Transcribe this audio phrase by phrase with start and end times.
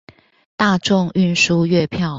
[0.57, 2.09] 大眾運輸月票